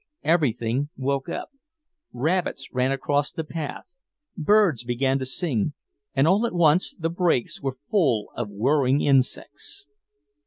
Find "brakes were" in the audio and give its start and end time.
7.11-7.77